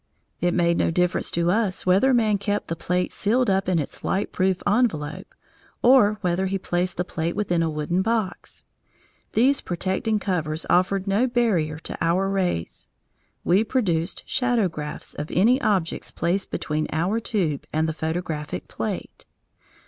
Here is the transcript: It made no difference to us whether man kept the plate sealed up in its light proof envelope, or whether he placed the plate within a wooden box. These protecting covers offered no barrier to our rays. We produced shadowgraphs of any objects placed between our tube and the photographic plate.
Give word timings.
It 0.39 0.55
made 0.55 0.79
no 0.79 0.89
difference 0.89 1.29
to 1.29 1.51
us 1.51 1.85
whether 1.85 2.11
man 2.11 2.39
kept 2.39 2.69
the 2.69 2.75
plate 2.75 3.11
sealed 3.11 3.51
up 3.51 3.69
in 3.69 3.77
its 3.77 4.03
light 4.03 4.31
proof 4.31 4.63
envelope, 4.65 5.35
or 5.83 6.17
whether 6.21 6.47
he 6.47 6.57
placed 6.57 6.97
the 6.97 7.03
plate 7.05 7.35
within 7.35 7.61
a 7.61 7.69
wooden 7.69 8.01
box. 8.01 8.65
These 9.33 9.61
protecting 9.61 10.17
covers 10.17 10.65
offered 10.71 11.05
no 11.05 11.27
barrier 11.27 11.77
to 11.77 11.95
our 12.03 12.29
rays. 12.29 12.87
We 13.43 13.63
produced 13.63 14.27
shadowgraphs 14.27 15.13
of 15.19 15.29
any 15.29 15.61
objects 15.61 16.09
placed 16.09 16.49
between 16.49 16.87
our 16.91 17.19
tube 17.19 17.67
and 17.71 17.87
the 17.87 17.93
photographic 17.93 18.67
plate. 18.67 19.27